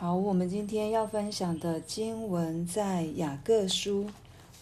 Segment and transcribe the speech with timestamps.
[0.00, 4.06] 好，我们今天要分享的经文在雅各书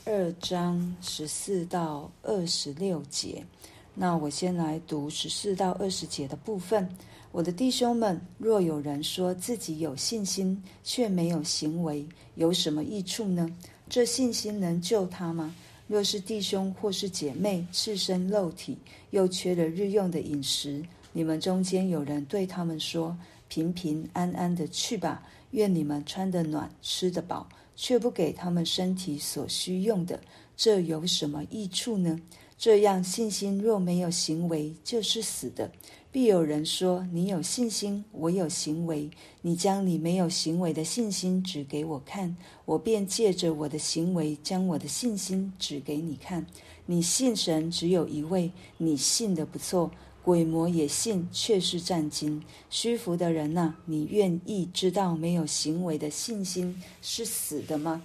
[0.05, 3.47] 二章十四到二十六节。
[3.95, 6.89] 那我先来读十四到二十节的部分。
[7.31, 13.49] 我的弟兄们，若有人说自己有信心，却没有行为，有什么益处呢？
[13.89, 15.55] 这信心能救他吗？
[15.87, 18.77] 若是弟兄或是姐妹赤身露体，
[19.11, 23.17] 又缺了日用的饮食，你们中间有人对他们说
[23.49, 30.21] ：“平平安安的去吧，愿你们穿得暖，吃得饱，却不给他们身体所需用的，
[30.57, 32.21] 这有什么益处呢？”
[32.59, 35.71] 这样，信心若没有行为，就是死的。
[36.11, 39.09] 必有人说：“你有信心，我有行为。
[39.43, 46.45] 你将你没有行为的信心指给我看，我便借着我的行为将我的信心指给你看。
[46.87, 49.93] 你信神只有一位，你信的不错。
[50.29, 52.43] 鬼魔也信，却是战惊。
[52.69, 58.03] 虚浮的人呐，你愿意知道没有行为的信心是死的吗？”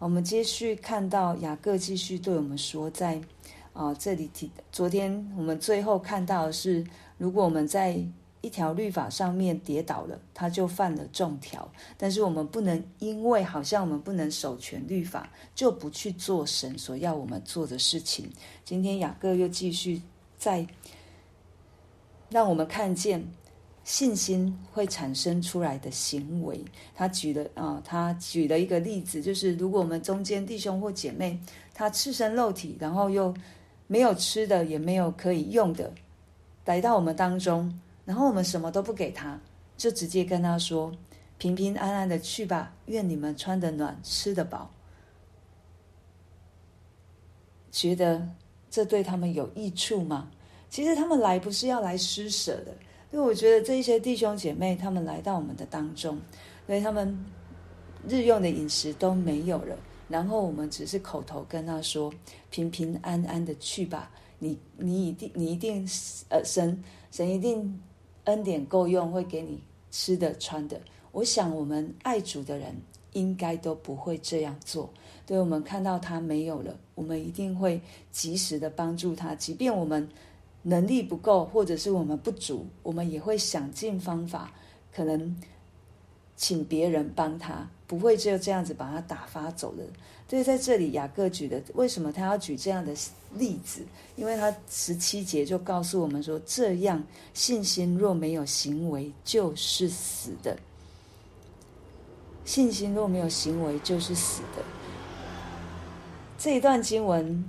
[0.00, 3.22] 我们继续看到雅各继续对我们说，在。
[3.74, 6.84] 啊，这里提，昨天我们最后看到的是，
[7.16, 8.04] 如果我们在
[8.40, 11.70] 一条律法上面跌倒了，他就犯了众条。
[11.96, 18.28] 但是我们不能因为好像我们不能守全律法，就不去做神所要我们做的事情。
[18.64, 20.02] 今天雅各又继续
[20.36, 20.66] 在
[22.30, 23.26] 让我们看见
[23.84, 26.64] 信心会产生出来的行为。
[26.94, 31.38] 他举了啊，他举了一个例子，就是如果我们中间弟兄或姐妹，
[31.72, 33.32] 他赤身露体，然后又
[33.86, 35.92] 没有吃的，也没有可以用的，
[36.64, 39.40] 来到我们当中，然后我们什么都不给他，
[39.76, 40.92] 就直接跟他说
[41.38, 44.72] ：“平平安安的去吧，愿你们穿得暖，吃得饱。”
[47.70, 48.30] 觉得
[48.70, 50.30] 这对他们有益处吗？
[50.76, 52.76] 其实他们来不是要来施舍的，
[53.10, 56.20] 因为我觉得这一些弟兄姐妹他们来到我们的当中，
[56.66, 57.18] 所以他们
[58.06, 59.74] 日用的饮食都没有了。
[60.06, 62.12] 然后我们只是口头跟他说
[62.52, 65.88] ：“平平安安的去吧，你你一定你一定
[66.28, 67.80] 呃神神一定
[68.24, 69.58] 恩典够用，会给你
[69.90, 70.78] 吃的穿的。”
[71.10, 72.76] 我想我们爱主的人
[73.14, 74.92] 应该都不会这样做。
[75.24, 77.80] 对，我们看到他没有了，我们一定会
[78.12, 80.06] 及时的帮助他，即便我们
[80.66, 84.52] 能力不够，或者是我们不足，我们也会想尽方法，
[84.94, 85.36] 可能。
[86.38, 89.82] 请别人帮他，不会就这样子把他打发走的。
[90.28, 92.92] 所以在这里，雅各举的为什么他要举这样的
[93.32, 93.80] 例子？
[94.16, 97.02] 因为他十七节就告诉我们说，这样
[97.32, 100.54] 信心若没有行为，就是死的。
[102.44, 104.62] 信心若没有行为，就是死的。
[106.36, 107.42] 这一段经文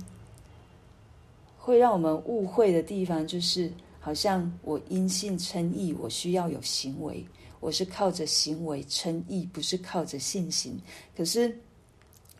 [1.68, 3.70] 会让我们误会的地方，就是
[4.00, 7.22] 好像我因信称义，我需要有行为。
[7.60, 10.80] 我是靠着行为称义，不是靠着信心。
[11.14, 11.54] 可是，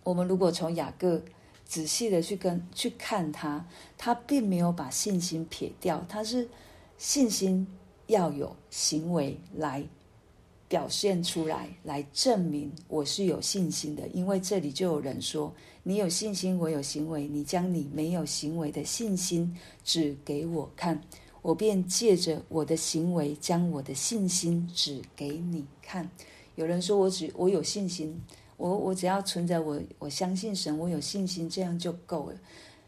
[0.02, 1.20] 我们如果从雅各
[1.66, 3.62] 仔细的去跟去看他，
[3.98, 6.48] 他并没有把信心撇掉，他是
[6.96, 7.66] 信心
[8.06, 9.84] 要有行为来
[10.68, 14.06] 表现出来，来证明我是有信心的。
[14.08, 15.52] 因为这里就有人说
[15.82, 21.00] ：“你有信心，我有行为，你将你没有行为的信心指给我看。”
[21.40, 26.06] 我便借着我的行为，将我的信心指给你看。
[26.56, 28.20] 有人说我只我有信心，
[28.56, 32.36] 我我只要存在我我相信神，我有信心，这样就够了。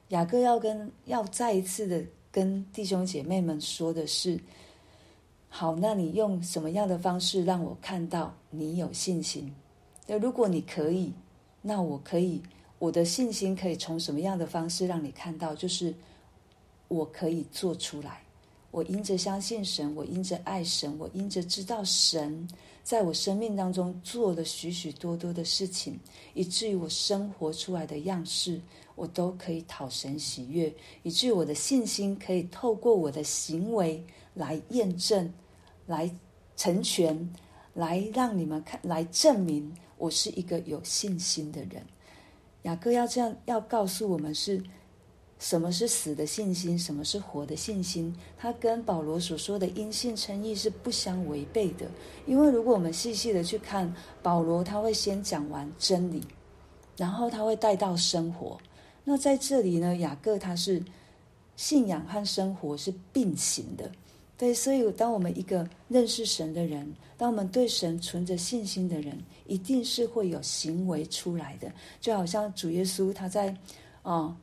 [0.09, 4.39] 雅各要跟要再一次的跟弟兄姐妹们说的是：
[5.53, 9.53] 好，那你用什么样的方式让我看到你有信心？
[10.07, 11.13] 那如果你可以，
[11.61, 12.41] 那我可以，
[12.79, 15.53] 我的信心可以从什么样的方式让你看到？
[15.55, 15.93] 就是
[16.87, 18.23] 我可以做出来。
[18.71, 22.49] 我因着相信神，我因着爱神，我因着知道神
[22.85, 25.99] 在我生命当中做了许许多多的事情，
[26.33, 28.61] 以至于我生活出来的样式，
[28.95, 30.73] 我都可以讨神喜悦，
[31.03, 34.03] 以至于我的信心可以透过我的行为
[34.35, 35.33] 来验证、
[35.87, 36.11] 来
[36.57, 37.33] 成全、
[37.75, 41.83] 来让你们看、来证明我是一个有信心的人。
[42.63, 44.63] 雅各要这样要告诉我们是。
[45.43, 46.79] 什么是死的信心？
[46.79, 48.15] 什么是活的信心？
[48.37, 51.87] 它跟保罗所说的因信称义是不相违背的。
[52.27, 53.91] 因为如果我们细细的去看
[54.23, 56.23] 保罗，他会先讲完真理，
[56.99, 58.59] 然后他会带到生活。
[59.03, 60.85] 那在这里呢，雅各他是
[61.57, 63.91] 信仰和生活是并行的。
[64.41, 71.71] 对，所以当我们一个认识神的人，当我们对神存着信心的人，一定是会有行为出来的。
[72.01, 73.55] 就好像主耶稣他在
[74.03, 74.35] 啊。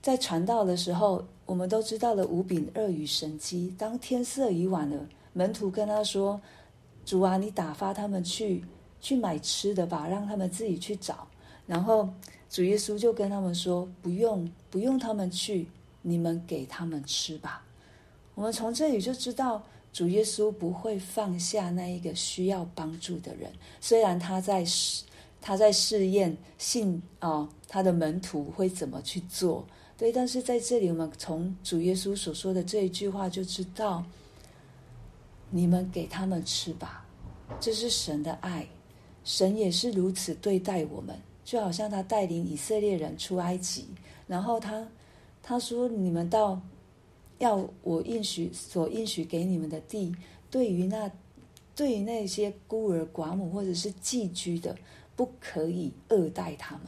[0.00, 3.74] 在传道的时候，我们都知道了五饼二鱼神迹。
[3.76, 6.40] 当天色已晚了，门徒跟他说
[7.04, 8.62] ：“主啊，你打发他们去
[9.00, 11.26] 去买吃的吧，让他们自己去找。
[11.66, 12.08] 然后
[12.48, 15.66] 主耶稣就跟他们说：“不用，不用他们去，
[16.02, 17.64] 你们给他们吃吧。”
[18.34, 23.52] 我们从这里就知道，主耶稣不会放下那一个需要帮助的人。
[23.80, 25.04] 虽然他在试，
[25.40, 29.66] 他在试验信啊、哦，他的门徒会怎么去做。
[29.96, 34.04] 对，但是在这里，我们从主耶稣所说的这一句话就知道，
[35.50, 37.06] 你们给他们吃吧，
[37.60, 38.66] 这是神的爱。
[39.22, 41.16] 神也是如此对待我们。
[41.44, 43.86] 就好像他带领以色列人出埃及，
[44.26, 44.88] 然后他
[45.42, 46.58] 他说：“你们到
[47.38, 50.14] 要我应许所应许给你们的地，
[50.50, 51.10] 对于那
[51.74, 54.76] 对于那些孤儿寡母或者是寄居的，
[55.16, 56.86] 不可以恶待他们。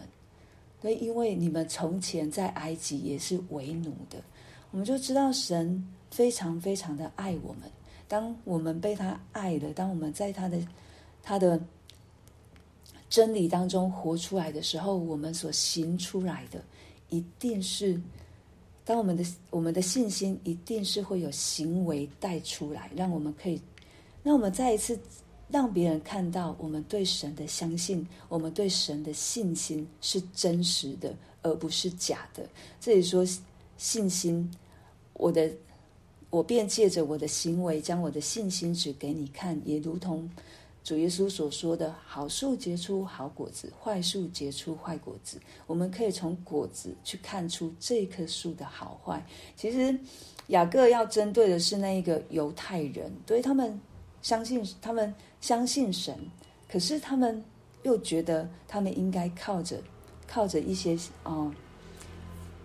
[0.81, 4.23] 对，因为你们从前在埃及也是为奴的。
[4.71, 7.63] 我们就知道神非常非常的爱我们。
[8.07, 10.59] 当我们被他爱了，当我们在他的
[11.23, 11.61] 他的。”
[13.09, 16.61] 真理当中活出来的时候，我们所行出来的，
[17.09, 17.99] 一定是
[18.87, 23.61] 当我们的我们的信心一定是会有行为带出来，让我们可以，
[24.23, 24.97] 让我们再一次
[25.51, 31.13] 让别人看到我们对神的相信，我们对神的信心是真实的，
[31.43, 32.49] 而不是假的。
[32.81, 33.27] 这里说
[33.77, 34.49] 信心，
[35.15, 35.51] 我的
[36.31, 40.31] 我便借着我的行为，将我的信心指给你看，也如同。
[40.87, 45.37] 主耶稣所说的好树结出好果子，坏树结出坏果子，
[45.67, 49.21] 我们可以从果子去看出这棵树的好坏。
[49.57, 49.99] 其实
[50.47, 53.81] 雅各要针对的是那一个犹太人，对他们
[54.23, 56.17] 相信，他们相信神，
[56.71, 57.45] 可是他们
[57.83, 59.83] 又觉得他们应该靠着
[60.25, 61.53] 靠着一些哦、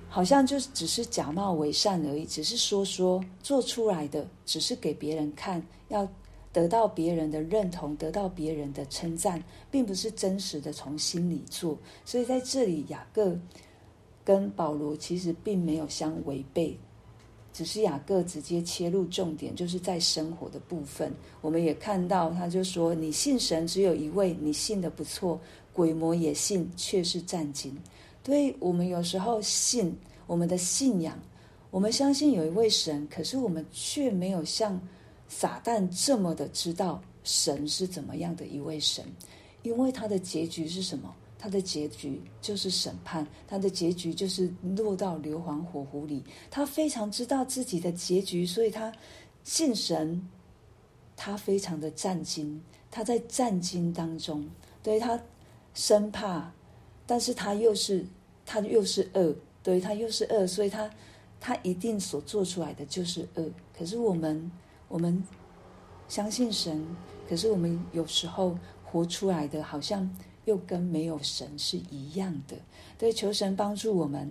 [0.07, 6.07] 好像就只是假冒为善而已，只是说说做出来的，只是给别人看要。
[6.53, 11.77] 得到别人的认同，得到别人的称赞，并不是真实的从心里做。
[12.03, 13.39] 所以在这里，雅各
[14.25, 16.77] 跟保罗其实并没有相违背，
[17.53, 21.13] 只是雅各直接切入重点，就是在生活的部分。
[21.39, 25.39] 我们也看到，他就说：“你信神只有一位，你信得不错，
[25.71, 27.77] 鬼魔也信，却是战惊。”
[28.21, 31.17] 对，我们有时候信我们的信仰，
[31.69, 34.77] 我们相信有一位神，可是我们却没有像。
[35.31, 39.05] 撒旦这么的知道神是怎么样的一位神，
[39.63, 41.15] 因为他的结局是什么？
[41.39, 46.21] 他的结局就是审判，他的结局就是落到硫磺火湖里。
[46.51, 48.91] 他非常知道自己的结局，所以他
[49.45, 50.21] 信神，
[51.15, 52.61] 他非常的战惊，
[52.91, 54.45] 他在战惊当中，
[54.83, 55.17] 对他
[55.73, 56.51] 生怕，
[57.07, 58.05] 但是他又是
[58.45, 60.91] 他又是恶，对他又是恶，所以他
[61.39, 63.49] 他一定所做出来的就是恶。
[63.75, 64.51] 可是我们。
[64.91, 65.23] 我们
[66.09, 66.85] 相信神，
[67.29, 70.07] 可是我们有时候活出来的好像
[70.43, 72.57] 又跟没有神是一样的。
[72.97, 74.29] 对，求神帮助我们，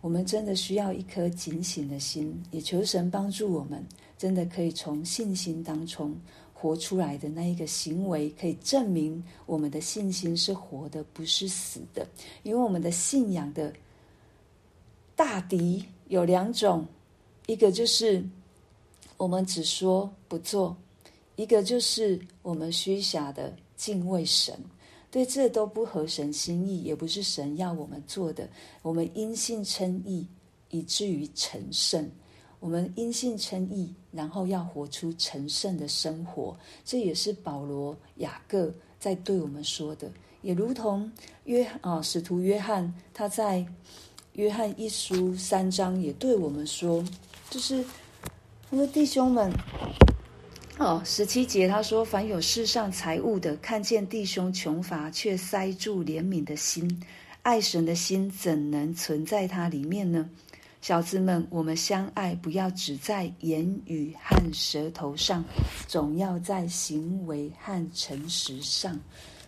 [0.00, 3.86] 我们真的需要一颗警醒的心，也求神帮助我们，
[4.18, 6.12] 真的可以从信心当中
[6.52, 12.04] 活出来的那一个行为，可以证明我们的信心是活的，不是死的。
[12.42, 13.72] 因为我们的信仰的
[15.14, 16.84] 大敌有两种，
[17.46, 18.24] 一个就是。
[19.24, 20.76] 我们只说不做，
[21.36, 24.54] 一个就是我们虚假的敬畏神，
[25.10, 28.46] 对，这都不合神心意，也不是神要我们做的。
[28.82, 30.26] 我们因信称义，
[30.68, 32.06] 以至于成圣。
[32.60, 36.54] 我们因信称义，然后要活出成圣的生活。
[36.84, 40.12] 这也是保罗、雅各在对我们说的，
[40.42, 41.10] 也如同
[41.44, 43.66] 约啊，使徒约翰他在
[44.34, 47.02] 约翰一书三章也对我们说，
[47.48, 47.82] 就是。
[48.74, 49.52] 他说：“弟兄们，
[50.78, 57.00] 哦，十七节他说，凡有世上财物的，看见弟兄穷乏，却塞住怜悯的心，
[57.42, 60.28] 爱神的心怎能存在他里面呢？
[60.82, 65.44] 小子们，我们相爱，不要只在言语和舌头上，
[65.86, 68.98] 总要在行为和诚实上。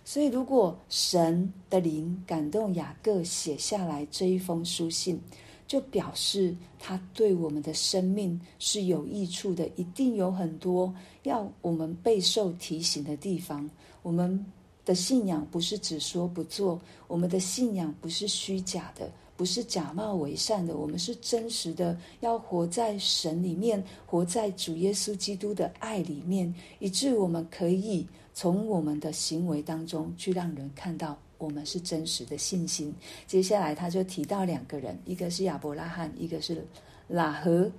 [0.04, 5.20] 所以，如果神的灵感动雅各写下来这一封书信。”
[5.66, 10.94] 就表示他对我们的生命是有益处的，一定有很多
[11.24, 13.68] 要我们备受提醒的地方。
[14.02, 14.44] 我们
[14.84, 31.18] 的信仰不是只说不做，我们的信仰不是虚假的，不是假冒伪善的，我们是真实的，要活在神里面，活在主耶稣基督的爱里面，以致我们可以从我们的行为当中去让人看到。
[31.38, 32.94] 我们是真实的信心。
[33.26, 36.66] 接下来他就提到两个人，一个是亚伯拉罕，一个是
[37.08, 37.70] 拉合。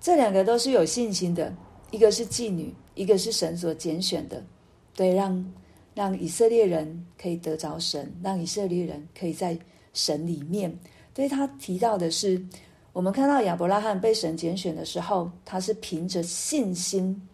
[0.00, 1.54] 这两个都是有信心的，
[1.90, 4.42] 一个是妓女，一个是神所拣选的，
[4.94, 5.52] 对，让
[5.94, 9.56] 让以色列人可以得着神，让以色列人可以在
[9.92, 10.76] 神里面。
[11.14, 12.42] 对，他提到的是，
[12.92, 17.28] 我们看到亚伯拉罕被神拣选的时候，他是凭着信心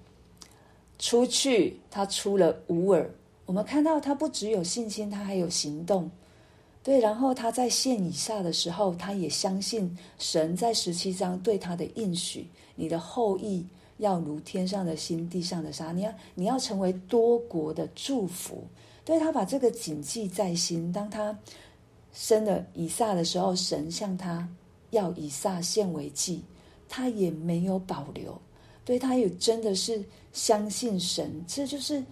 [0.99, 3.09] 出去，他出了乌尔。
[3.49, 6.11] 我们看到他不只有信心，他还有行动。
[6.83, 15.93] 对，然后他在献以撒的时候，他也相信神在十七章对他的应许：你的后裔要如天上的星、地上的沙。
[15.93, 18.63] 你要你要成为多国的祝福。
[19.03, 20.93] 对，他把这个谨记在心。
[20.93, 21.37] 当他
[22.13, 24.47] 生了以撒的时候，神向他
[24.91, 26.43] 要以撒献为祭，
[26.87, 28.39] 他也没有保留。
[28.85, 31.43] 对，他也真的是相信神。
[31.47, 32.05] 这就是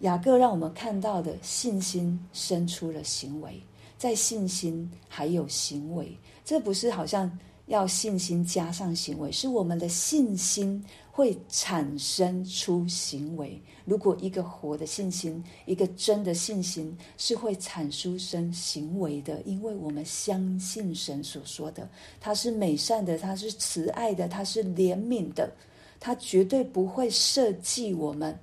[0.00, 3.60] 雅各让我们看到的信心生出了行为。
[3.96, 7.30] 在信心还有行为，这不是好像
[7.66, 13.60] 要信心加上行为，是我们的信心会产生出行为。
[13.84, 21.86] 如果一个活的信心，一个真的信心是会产出生行为的，因为我们相信神所说的，
[22.18, 25.52] 他是美善的，他是慈爱的，他是怜悯的，
[25.98, 28.38] 他绝对不会设计我们，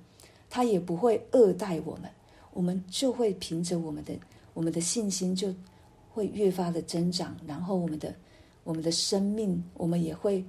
[0.50, 2.10] 他也不会恶待我们，
[2.52, 4.14] 我们就会凭着我们的。
[4.54, 5.54] 我们的信心就
[6.10, 8.12] 会越发的增长，然后我们的
[8.64, 10.44] 我们的生命，我们也会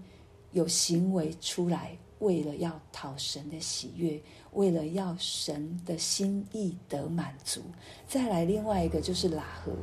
[0.51, 4.19] 有行为出来，为了要讨神的喜悦，
[4.53, 7.61] 为了要神的心意得满足。
[8.07, 9.73] 再来另外一个就是喇合，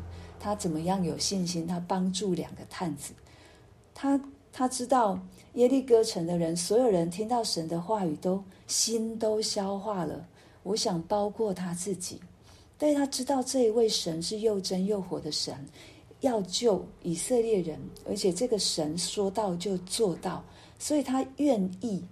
[0.40, 1.64] 他怎么样有信心？
[1.64, 3.12] 他帮助两个探子，
[3.94, 4.20] 他
[4.58, 5.20] 他知道
[5.52, 10.26] 耶利哥城的人，所有人听到神的话语都心都消化了。
[10.62, 12.18] 我想包括他自己。
[12.78, 15.54] 但他知道这一位神是又真又活的神，
[16.20, 20.42] 要救以色列人，而且这个神说到就做到，
[20.78, 22.02] 所以他愿意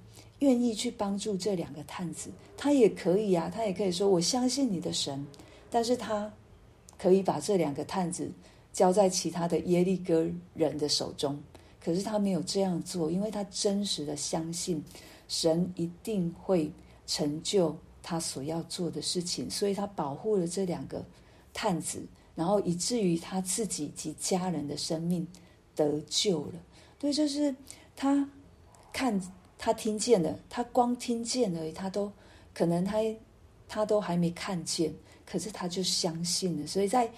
[0.41, 2.29] 愿意去帮助这两个探子。
[2.59, 5.27] 他也可以啊，他也可以说我相信你的神，
[5.71, 6.31] 但是他
[6.99, 8.31] 可以把这两个探子
[8.71, 11.43] 交在其他的耶利哥人的手中。
[11.85, 14.83] 可是他没有这样做，因为他真实的相信
[15.29, 16.73] 神一定会
[17.07, 17.77] 成就。
[18.07, 21.03] 他所要做的事情，所以他保护了这两个
[21.55, 25.27] 探子，然后以至于他自己及家人的生命
[25.75, 26.53] 得救了。
[26.99, 27.57] 对，就是
[27.97, 28.29] 他
[28.93, 29.19] 看
[29.57, 32.13] 他听见了，他光听见而已，他都
[32.53, 32.99] 可能他
[33.67, 34.93] 他都还没看见，
[35.25, 36.67] 可是他就相信了。
[36.67, 37.11] 所以在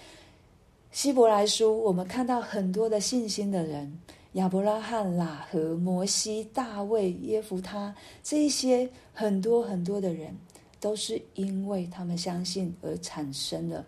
[0.93, 3.99] 希伯来书，我们看到很多的信心的人，
[4.37, 10.35] 亚伯拉罕、喇和、摩西、大卫、耶弗他这一些很多很多的人。
[10.79, 13.83] 都是因为他们相信而产生了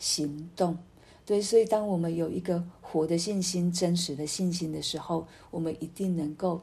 [0.00, 0.76] 行动，
[1.24, 6.60] 对，所以当我们有一个活的信心、真实的信心的时候，我们一定能够，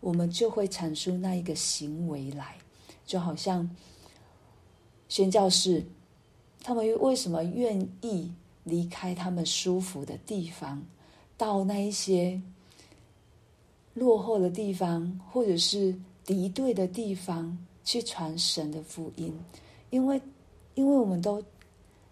[0.00, 2.56] 我们就会产出那一个行为来，
[3.06, 3.70] 就好像
[5.08, 5.84] 宣教士，
[6.64, 8.32] 他们为什么愿意
[8.64, 10.82] 离开他们舒服的地方，
[11.36, 12.42] 到那一些
[14.00, 17.56] 落后的地方，或者是敌对的地方？
[17.82, 19.34] 去传神的福音，
[19.88, 20.20] 因为，
[20.74, 21.42] 因为我们都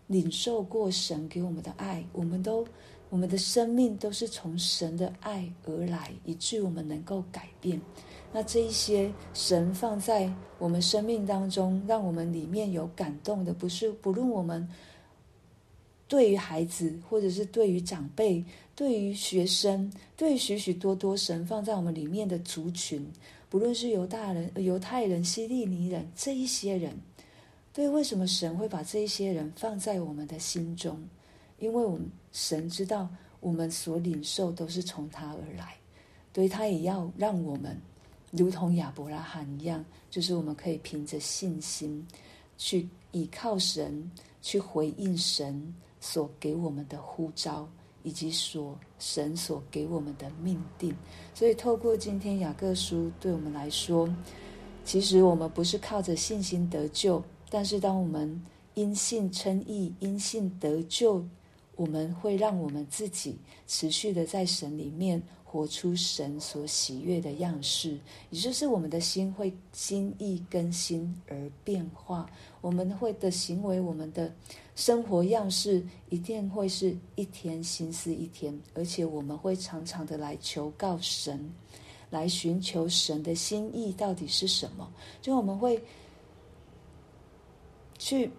[0.09, 2.67] 领受过神给我们的爱，我们都
[3.11, 7.81] 我们的生命都是从神的爱而来，以至于我们能够改变。
[8.33, 14.67] 那这一些神放在我们生命当中，让我们里面有感动的，不是不论我们
[16.09, 18.43] 对于孩子，或者是对于长辈，
[18.75, 23.07] 对于学生，对于许许多多神放在我们里面的族群。
[23.51, 26.95] 不论是犹大人、犹太人、希利尼人这一些人，
[27.73, 30.99] 对，为什么神会把这一些人放在我们的心中？
[31.59, 33.09] 因为我们神知道
[33.41, 35.77] 我们所领受都是从他而来，
[36.35, 37.77] 所以他也要让我们
[38.31, 42.07] 如同亚伯拉罕一样，就是我们可以凭着信心
[42.57, 44.11] 去倚靠神，
[44.41, 47.69] 去回应神所给我们的呼召。
[48.05, 50.95] 以及所神所给我们的命定，
[51.35, 54.09] 所以透过今天雅各书对我们来说，
[54.85, 58.41] 其实我们不是靠着信心得救，但是当我们
[58.75, 61.23] 因信称义、因信得救，
[61.79, 72.29] 我们会让我们自己持续的在神里面活出神所喜悦的样式，也就是我们的心会心意更新而变化，
[72.61, 74.31] 我们会的行为，我们的。
[74.75, 81.53] 生活样式一定会是一天新似一天，而且我们会常常的来求告神，
[82.11, 84.89] 来寻求神的心意到底是什么。
[85.21, 85.83] 就我们会
[87.99, 88.31] 去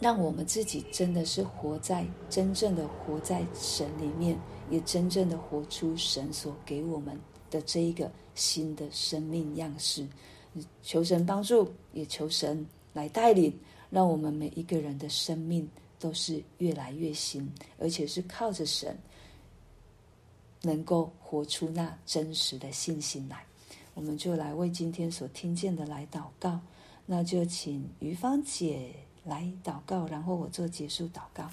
[0.00, 4.36] 让我们自己真的是活在真正的活在神里面，
[4.70, 7.16] 也真正的活出神所给我们
[7.50, 10.08] 的这一个新的生命样式。
[10.82, 13.56] 求神帮助，也求神来带领，
[13.90, 17.46] 让我们每一个人的生命都是越来越新，
[17.78, 18.98] 而且是靠着神，
[20.62, 23.44] 能够活出那真实的信心来。
[23.92, 26.58] 我们就来为今天所听见的来祷告，
[27.04, 28.92] 那就请于芳姐
[29.24, 31.48] 来祷告，然后我做结束祷告。